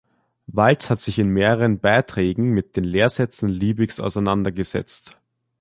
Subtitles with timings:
[0.47, 5.19] Walz hat sich in mehreren Beiträgen mit den Lehrsätzen Liebigs auseinandergesetzt.